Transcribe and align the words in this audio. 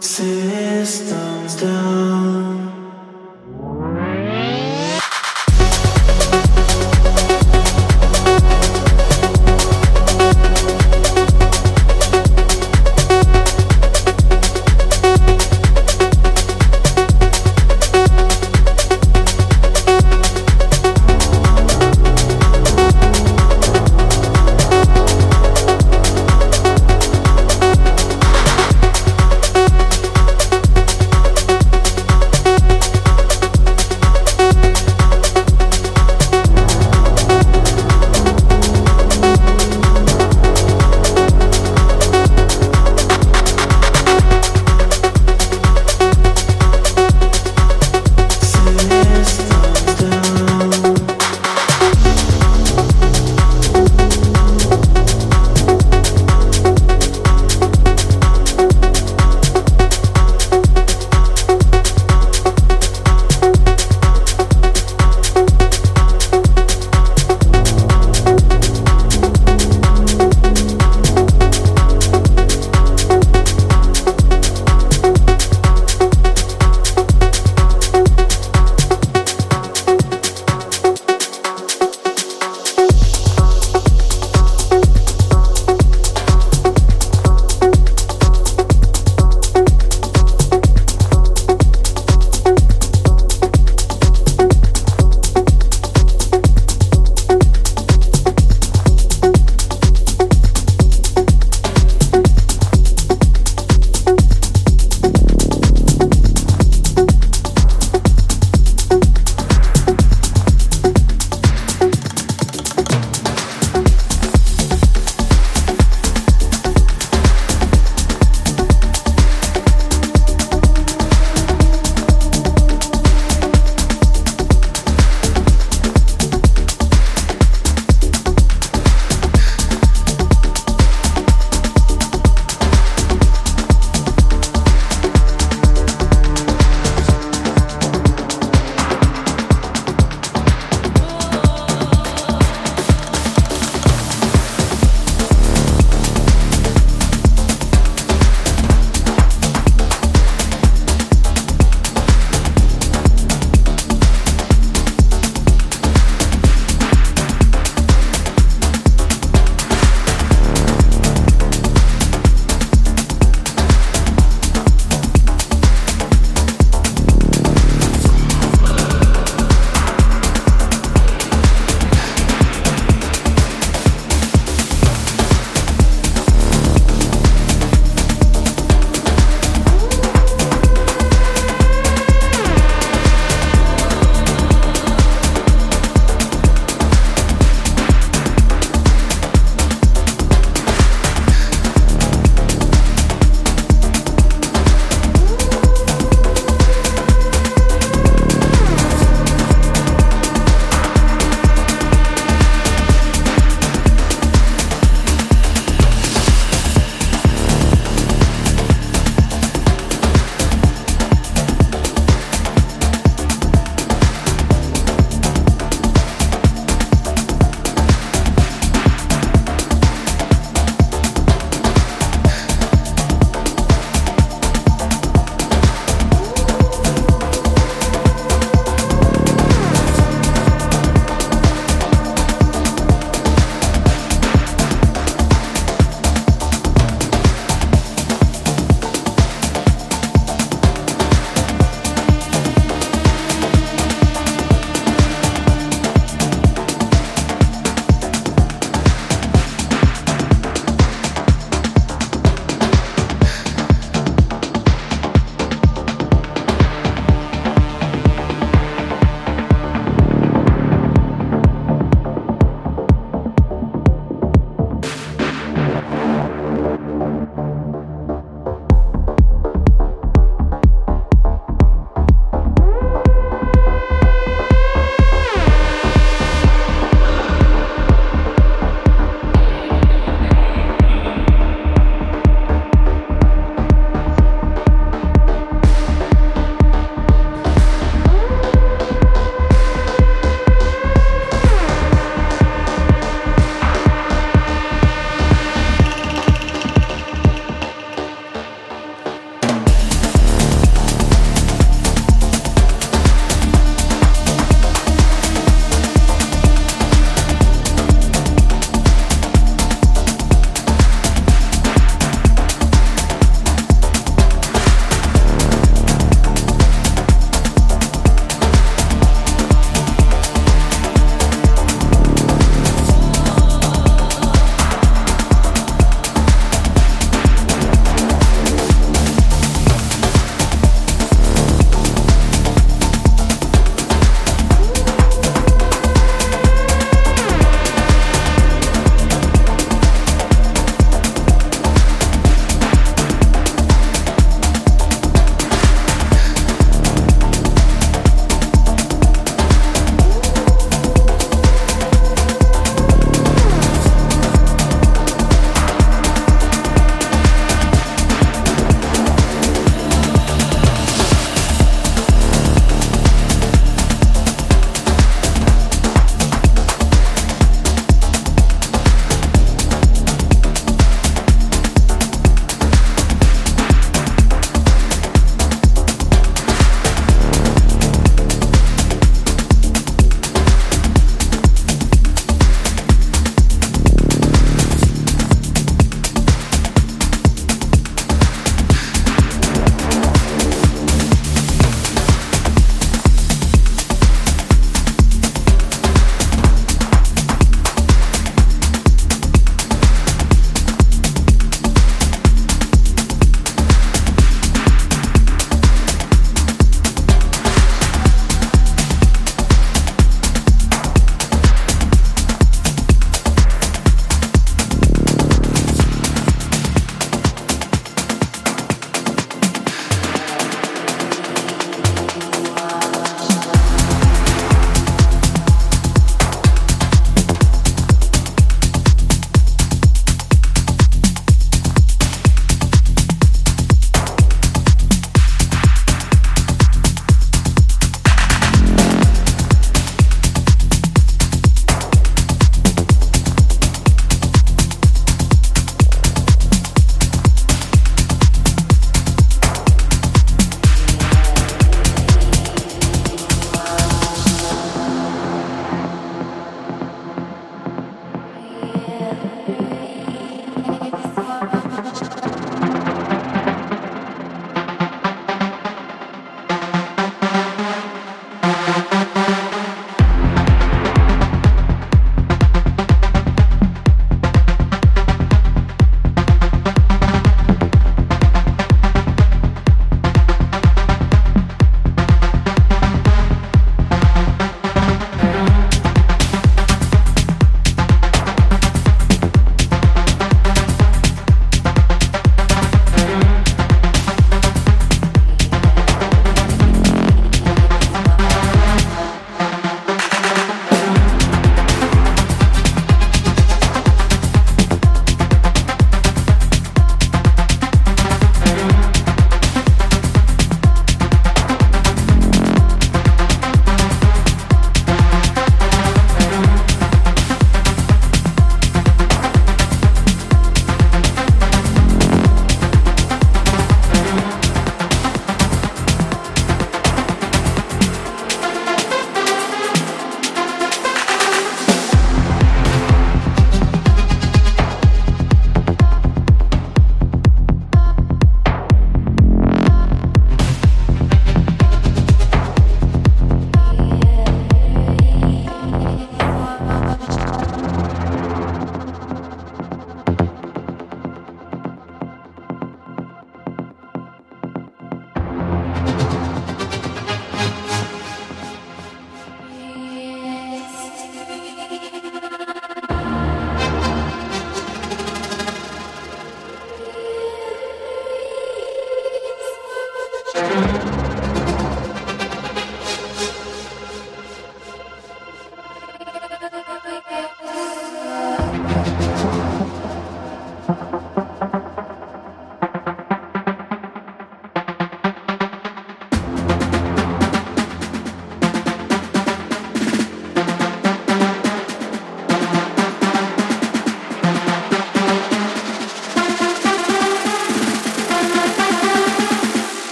systems 0.00 1.60
down. 1.60 2.35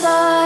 Lamb 0.00 0.37